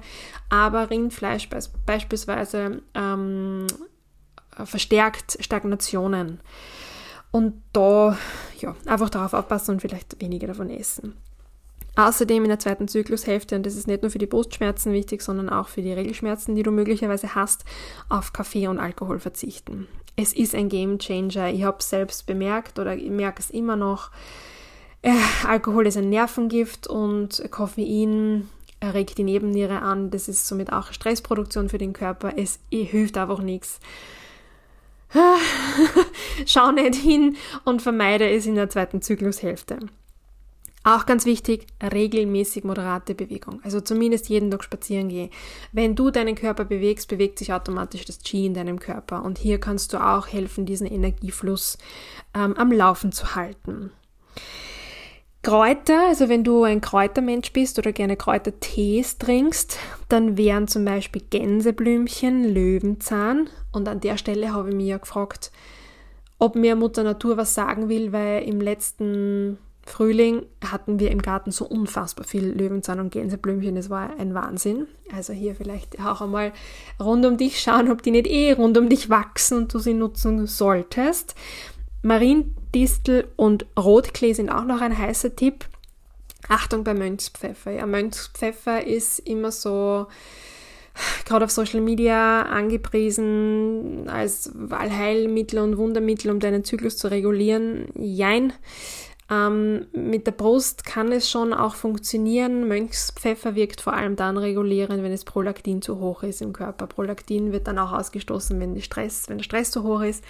aber 0.49 0.89
Rindfleisch 0.89 1.49
beispielsweise 1.85 2.81
ähm, 2.95 3.67
verstärkt 4.63 5.37
Stagnationen. 5.39 6.39
Und 7.31 7.61
da, 7.73 8.17
ja, 8.59 8.75
einfach 8.85 9.09
darauf 9.09 9.33
aufpassen 9.33 9.71
und 9.71 9.81
vielleicht 9.81 10.21
weniger 10.21 10.47
davon 10.47 10.69
essen. 10.69 11.17
Außerdem 11.97 12.43
in 12.43 12.49
der 12.49 12.59
zweiten 12.59 12.87
Zyklushälfte, 12.87 13.55
und 13.55 13.65
das 13.65 13.75
ist 13.75 13.87
nicht 13.87 14.01
nur 14.01 14.11
für 14.11 14.19
die 14.19 14.25
Brustschmerzen 14.25 14.91
wichtig, 14.91 15.21
sondern 15.21 15.49
auch 15.49 15.69
für 15.69 15.81
die 15.81 15.93
Regelschmerzen, 15.93 16.55
die 16.55 16.63
du 16.63 16.71
möglicherweise 16.71 17.35
hast, 17.35 17.63
auf 18.09 18.33
Kaffee 18.33 18.67
und 18.67 18.79
Alkohol 18.79 19.19
verzichten. 19.19 19.87
Es 20.17 20.33
ist 20.33 20.55
ein 20.55 20.69
Game 20.69 20.99
Changer. 20.99 21.49
Ich 21.51 21.63
habe 21.63 21.77
es 21.79 21.89
selbst 21.89 22.25
bemerkt 22.25 22.79
oder 22.79 22.95
ich 22.95 23.09
merke 23.09 23.41
es 23.41 23.49
immer 23.49 23.75
noch. 23.75 24.11
Äh, 25.01 25.13
Alkohol 25.47 25.87
ist 25.87 25.97
ein 25.97 26.09
Nervengift 26.09 26.87
und 26.87 27.43
Koffein 27.51 28.49
regt 28.83 29.17
die 29.17 29.23
Nebenniere 29.23 29.81
an. 29.81 30.11
Das 30.11 30.27
ist 30.27 30.47
somit 30.47 30.71
auch 30.71 30.91
Stressproduktion 30.91 31.69
für 31.69 31.77
den 31.77 31.93
Körper. 31.93 32.33
Es 32.37 32.59
hilft 32.71 33.17
einfach 33.17 33.39
nichts. 33.39 33.79
Schau 36.45 36.71
nicht 36.71 36.95
hin 36.95 37.37
und 37.63 37.81
vermeide 37.81 38.29
es 38.29 38.45
in 38.45 38.55
der 38.55 38.69
zweiten 38.69 39.01
Zyklushälfte. 39.01 39.79
Auch 40.83 41.07
ganz 41.07 41.25
wichtig, 41.25 41.65
regelmäßig 41.81 42.63
moderate 42.63 43.15
Bewegung. 43.15 43.59
Also 43.63 43.81
zumindest 43.81 44.29
jeden 44.29 44.51
Tag 44.51 44.63
spazieren 44.63 45.09
gehen. 45.09 45.31
Wenn 45.71 45.95
du 45.95 46.11
deinen 46.11 46.35
Körper 46.35 46.63
bewegst, 46.63 47.07
bewegt 47.07 47.39
sich 47.39 47.51
automatisch 47.51 48.05
das 48.05 48.19
Qi 48.19 48.45
in 48.45 48.53
deinem 48.53 48.79
Körper. 48.79 49.23
Und 49.23 49.39
hier 49.39 49.59
kannst 49.59 49.93
du 49.93 49.97
auch 49.97 50.27
helfen, 50.27 50.67
diesen 50.67 50.85
Energiefluss 50.85 51.79
ähm, 52.35 52.53
am 52.55 52.71
Laufen 52.71 53.11
zu 53.11 53.33
halten. 53.33 53.91
Kräuter, 55.45 56.07
also 56.07 56.27
wenn 56.27 56.43
du 56.43 56.63
ein 56.63 56.81
Kräutermensch 56.81 57.53
bist 57.53 57.77
oder 57.77 57.91
gerne 57.91 58.17
Kräutertees 58.17 59.19
trinkst, 59.19 59.77
dann 60.09 60.37
wären 60.37 60.67
zum 60.67 60.83
Beispiel 60.85 61.21
Gänseblümchen, 61.29 62.51
Löwenzahn. 62.51 63.47
Und 63.71 63.87
an 63.87 63.99
der 63.99 64.17
Stelle 64.17 64.53
habe 64.53 64.69
ich 64.69 64.75
mich 64.75 64.87
ja 64.87 64.97
gefragt, 64.97 65.51
ob 66.39 66.55
mir 66.55 66.75
Mutter 66.75 67.03
Natur 67.03 67.37
was 67.37 67.53
sagen 67.53 67.89
will, 67.89 68.11
weil 68.11 68.41
im 68.41 68.59
letzten 68.59 69.59
Frühling 69.85 70.47
hatten 70.65 70.99
wir 70.99 71.11
im 71.11 71.21
Garten 71.21 71.51
so 71.51 71.65
unfassbar 71.65 72.25
viel 72.25 72.47
Löwenzahn 72.47 72.99
und 72.99 73.11
Gänseblümchen. 73.11 73.75
Das 73.75 73.91
war 73.91 74.17
ein 74.17 74.33
Wahnsinn. 74.33 74.87
Also 75.15 75.31
hier 75.31 75.53
vielleicht 75.53 75.99
auch 75.99 76.21
einmal 76.21 76.53
rund 76.99 77.23
um 77.23 77.37
dich 77.37 77.59
schauen, 77.59 77.91
ob 77.91 78.01
die 78.01 78.09
nicht 78.09 78.25
eh 78.25 78.53
rund 78.53 78.79
um 78.79 78.89
dich 78.89 79.11
wachsen 79.11 79.59
und 79.59 79.73
du 79.75 79.77
sie 79.77 79.93
nutzen 79.93 80.47
solltest. 80.47 81.35
Mariendistel 82.05 83.27
und 83.35 83.65
Rotklee 83.77 84.33
sind 84.33 84.51
auch 84.51 84.65
noch 84.65 84.79
ein 84.79 84.95
heißer 84.95 85.35
Tipp. 85.35 85.65
Achtung 86.47 86.83
bei 86.83 86.93
Mönchspfeffer. 86.93 87.71
Ja, 87.71 87.87
Mönchspfeffer 87.87 88.85
ist 88.85 89.17
immer 89.19 89.51
so, 89.51 90.05
gerade 91.25 91.45
auf 91.45 91.51
Social 91.51 91.81
Media 91.81 92.43
angepriesen 92.43 94.07
als 94.07 94.51
Allheilmittel 94.69 95.57
und 95.57 95.77
Wundermittel, 95.77 96.29
um 96.29 96.39
deinen 96.39 96.63
Zyklus 96.63 96.97
zu 96.97 97.09
regulieren. 97.09 97.87
Jein. 97.95 98.53
Ähm, 99.31 99.87
mit 99.91 100.27
der 100.27 100.33
Brust 100.33 100.85
kann 100.85 101.11
es 101.11 101.27
schon 101.27 101.55
auch 101.55 101.73
funktionieren. 101.73 102.67
Mönchspfeffer 102.67 103.55
wirkt 103.55 103.81
vor 103.81 103.93
allem 103.93 104.15
dann 104.15 104.37
regulierend, 104.37 105.01
wenn 105.01 105.11
es 105.11 105.25
Prolaktin 105.25 105.81
zu 105.81 105.99
hoch 105.99 106.21
ist 106.21 106.43
im 106.43 106.53
Körper. 106.53 106.85
Prolaktin 106.85 107.51
wird 107.51 107.65
dann 107.65 107.79
auch 107.79 107.93
ausgestoßen, 107.93 108.59
wenn, 108.59 108.79
Stress, 108.81 109.27
wenn 109.27 109.39
der 109.39 109.43
Stress 109.43 109.71
zu 109.71 109.81
hoch 109.81 110.01
ist. 110.01 110.23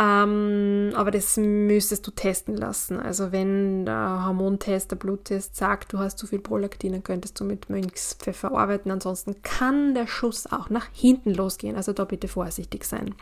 Ähm, 0.00 0.92
aber 0.94 1.10
das 1.10 1.36
müsstest 1.36 2.06
du 2.06 2.10
testen 2.10 2.56
lassen. 2.56 2.98
Also 2.98 3.32
wenn 3.32 3.84
der 3.84 4.24
Hormontest, 4.24 4.90
der 4.90 4.96
Bluttest 4.96 5.56
sagt, 5.56 5.92
du 5.92 5.98
hast 5.98 6.16
zu 6.16 6.26
viel 6.26 6.38
Prolaktin, 6.38 6.92
dann 6.92 7.04
könntest 7.04 7.38
du 7.38 7.44
mit 7.44 7.68
Mönchspfeffer 7.68 8.50
arbeiten. 8.50 8.90
Ansonsten 8.90 9.42
kann 9.42 9.94
der 9.94 10.06
Schuss 10.06 10.50
auch 10.50 10.70
nach 10.70 10.86
hinten 10.94 11.34
losgehen. 11.34 11.76
Also 11.76 11.92
da 11.92 12.04
bitte 12.04 12.28
vorsichtig 12.28 12.86
sein. 12.86 13.14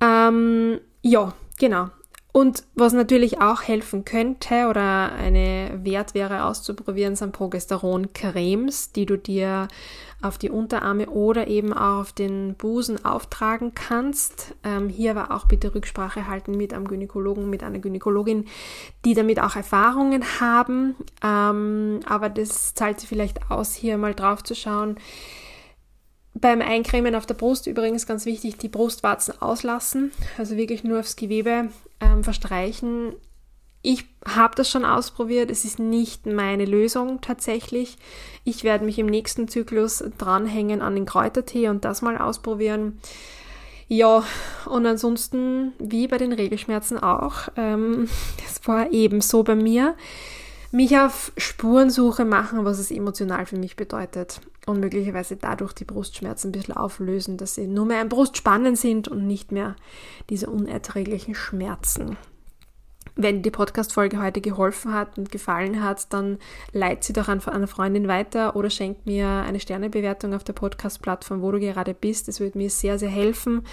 Ähm, 0.00 0.80
ja, 1.02 1.34
genau. 1.56 1.90
Und 2.32 2.62
was 2.74 2.92
natürlich 2.92 3.40
auch 3.40 3.62
helfen 3.62 4.04
könnte 4.04 4.68
oder 4.68 5.12
eine 5.12 5.80
Wert 5.82 6.14
wäre 6.14 6.44
auszuprobieren, 6.44 7.16
sind 7.16 7.32
Progesteron-Cremes, 7.32 8.92
die 8.92 9.06
du 9.06 9.18
dir 9.18 9.66
auf 10.22 10.38
die 10.38 10.50
Unterarme 10.50 11.08
oder 11.08 11.48
eben 11.48 11.72
auch 11.72 12.00
auf 12.00 12.12
den 12.12 12.54
Busen 12.54 13.04
auftragen 13.04 13.72
kannst. 13.74 14.54
Ähm, 14.62 14.88
hier 14.88 15.16
aber 15.16 15.34
auch 15.34 15.46
bitte 15.46 15.74
Rücksprache 15.74 16.28
halten 16.28 16.56
mit 16.56 16.72
einem 16.72 16.86
Gynäkologen, 16.86 17.50
mit 17.50 17.62
einer 17.64 17.78
Gynäkologin, 17.78 18.46
die 19.04 19.14
damit 19.14 19.40
auch 19.40 19.56
Erfahrungen 19.56 20.22
haben. 20.40 20.94
Ähm, 21.24 22.00
aber 22.06 22.28
das 22.28 22.74
zahlt 22.74 23.00
sich 23.00 23.08
vielleicht 23.08 23.50
aus, 23.50 23.74
hier 23.74 23.98
mal 23.98 24.14
drauf 24.14 24.44
zu 24.44 24.54
schauen. 24.54 24.96
Beim 26.34 26.62
Eincremen 26.62 27.14
auf 27.14 27.26
der 27.26 27.34
Brust 27.34 27.66
übrigens 27.66 28.06
ganz 28.06 28.24
wichtig, 28.24 28.56
die 28.56 28.68
Brustwarzen 28.68 29.40
auslassen, 29.42 30.12
also 30.38 30.56
wirklich 30.56 30.84
nur 30.84 31.00
aufs 31.00 31.16
Gewebe 31.16 31.70
ähm, 32.00 32.22
verstreichen. 32.22 33.14
Ich 33.82 34.04
habe 34.26 34.54
das 34.54 34.70
schon 34.70 34.84
ausprobiert, 34.84 35.50
es 35.50 35.64
ist 35.64 35.78
nicht 35.78 36.26
meine 36.26 36.66
Lösung 36.66 37.20
tatsächlich. 37.20 37.96
Ich 38.44 38.62
werde 38.62 38.84
mich 38.84 38.98
im 38.98 39.06
nächsten 39.06 39.48
Zyklus 39.48 40.04
dranhängen 40.18 40.82
an 40.82 40.94
den 40.94 41.06
Kräutertee 41.06 41.68
und 41.68 41.84
das 41.84 42.02
mal 42.02 42.18
ausprobieren. 42.18 43.00
Ja, 43.88 44.22
und 44.66 44.86
ansonsten, 44.86 45.72
wie 45.80 46.06
bei 46.06 46.18
den 46.18 46.32
Regelschmerzen 46.32 46.98
auch, 46.98 47.48
ähm, 47.56 48.08
das 48.44 48.60
war 48.68 48.92
ebenso 48.92 49.42
bei 49.42 49.56
mir, 49.56 49.96
mich 50.70 50.96
auf 50.96 51.32
Spurensuche 51.36 52.24
machen, 52.24 52.64
was 52.64 52.78
es 52.78 52.92
emotional 52.92 53.46
für 53.46 53.56
mich 53.56 53.74
bedeutet 53.74 54.40
und 54.70 54.80
möglicherweise 54.80 55.36
dadurch 55.36 55.72
die 55.72 55.84
Brustschmerzen 55.84 56.48
ein 56.48 56.52
bisschen 56.52 56.76
auflösen, 56.76 57.36
dass 57.36 57.54
sie 57.54 57.66
nur 57.66 57.86
mehr 57.86 58.00
ein 58.00 58.08
Brustspannen 58.08 58.76
sind 58.76 59.08
und 59.08 59.26
nicht 59.26 59.52
mehr 59.52 59.76
diese 60.28 60.48
unerträglichen 60.48 61.34
Schmerzen. 61.34 62.16
Wenn 63.16 63.42
die 63.42 63.50
Podcast-Folge 63.50 64.22
heute 64.22 64.40
geholfen 64.40 64.94
hat 64.94 65.18
und 65.18 65.30
gefallen 65.30 65.82
hat, 65.82 66.12
dann 66.12 66.38
leit 66.72 67.04
sie 67.04 67.12
doch 67.12 67.28
an 67.28 67.42
eine 67.44 67.66
Freundin 67.66 68.08
weiter 68.08 68.56
oder 68.56 68.70
schenk 68.70 69.04
mir 69.04 69.26
eine 69.28 69.60
Sternebewertung 69.60 70.32
auf 70.32 70.44
der 70.44 70.52
Podcast-Plattform, 70.52 71.42
wo 71.42 71.50
du 71.50 71.60
gerade 71.60 71.92
bist. 71.92 72.28
Es 72.28 72.40
würde 72.40 72.56
mir 72.56 72.70
sehr, 72.70 72.98
sehr 72.98 73.10
helfen, 73.10 73.66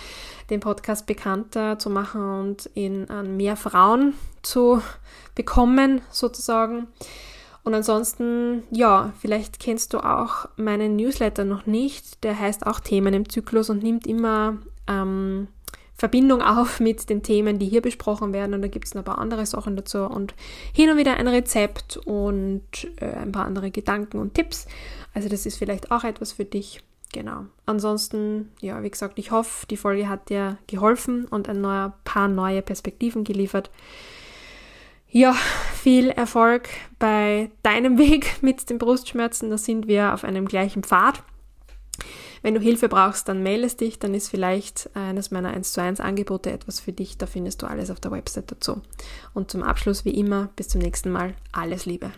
den 0.49 0.59
Podcast 0.59 1.05
bekannter 1.05 1.79
zu 1.79 1.89
machen 1.89 2.21
und 2.21 2.69
ihn 2.73 3.09
an 3.09 3.37
mehr 3.37 3.55
Frauen 3.55 4.15
zu 4.41 4.81
bekommen, 5.35 6.01
sozusagen. 6.09 6.87
Und 7.67 7.73
ansonsten, 7.73 8.63
ja, 8.71 9.11
vielleicht 9.19 9.59
kennst 9.59 9.93
du 9.93 9.97
auch 9.97 10.47
meinen 10.55 10.95
Newsletter 10.95 11.43
noch 11.43 11.65
nicht. 11.65 12.23
Der 12.23 12.39
heißt 12.39 12.65
auch 12.65 12.79
Themen 12.79 13.13
im 13.13 13.27
Zyklus 13.27 13.69
und 13.69 13.83
nimmt 13.83 14.07
immer 14.07 14.59
ähm, 14.87 15.49
Verbindung 15.93 16.41
auf 16.41 16.79
mit 16.79 17.09
den 17.09 17.23
Themen, 17.23 17.59
die 17.59 17.65
hier 17.65 17.81
besprochen 17.81 18.31
werden. 18.31 18.53
Und 18.53 18.61
da 18.61 18.69
gibt 18.69 18.87
es 18.87 18.95
ein 18.95 19.03
paar 19.03 19.17
andere 19.17 19.45
Sachen 19.45 19.75
dazu 19.75 20.05
und 20.05 20.33
hin 20.71 20.89
und 20.89 20.95
wieder 20.95 21.17
ein 21.17 21.27
Rezept 21.27 21.97
und 21.97 22.63
äh, 23.01 23.11
ein 23.11 23.33
paar 23.33 23.43
andere 23.43 23.69
Gedanken 23.69 24.19
und 24.19 24.33
Tipps. 24.33 24.65
Also 25.13 25.27
das 25.27 25.45
ist 25.45 25.57
vielleicht 25.57 25.91
auch 25.91 26.05
etwas 26.05 26.31
für 26.31 26.45
dich. 26.45 26.81
Genau. 27.11 27.47
Ansonsten, 27.65 28.53
ja, 28.61 28.81
wie 28.81 28.89
gesagt, 28.89 29.19
ich 29.19 29.31
hoffe, 29.31 29.67
die 29.67 29.75
Folge 29.75 30.07
hat 30.07 30.29
dir 30.29 30.57
geholfen 30.67 31.25
und 31.25 31.49
ein 31.49 31.59
neuer, 31.59 31.95
paar 32.05 32.29
neue 32.29 32.61
Perspektiven 32.61 33.25
geliefert. 33.25 33.71
Ja, 35.09 35.33
viel 35.73 36.09
Erfolg 36.09 36.69
bei 36.99 37.51
deinem 37.63 37.97
Weg 37.99 38.41
mit 38.41 38.69
den 38.69 38.77
Brustschmerzen. 38.77 39.49
Da 39.49 39.57
sind 39.57 39.87
wir 39.87 40.13
auf 40.13 40.23
einem 40.23 40.47
gleichen 40.47 40.83
Pfad. 40.83 41.23
Wenn 42.41 42.53
du 42.53 42.59
Hilfe 42.59 42.87
brauchst, 42.87 43.27
dann 43.27 43.41
meldest 43.41 43.81
dich, 43.81 43.97
dann 43.99 44.13
ist 44.13 44.29
vielleicht 44.29 44.89
eines 44.93 45.31
meiner 45.31 45.49
1 45.49 45.73
zu 45.73 45.81
1 45.81 45.99
Angebote 45.99 46.51
etwas 46.51 46.79
für 46.79 46.93
dich. 46.93 47.17
Da 47.17 47.25
findest 47.25 47.61
du 47.61 47.67
alles 47.67 47.89
auf 47.89 47.99
der 47.99 48.11
Website 48.11 48.51
dazu. 48.51 48.81
Und 49.33 49.49
zum 49.49 49.63
Abschluss, 49.63 50.05
wie 50.05 50.11
immer, 50.11 50.49
bis 50.55 50.67
zum 50.67 50.81
nächsten 50.81 51.11
Mal. 51.11 51.33
Alles 51.51 51.85
Liebe. 51.85 52.11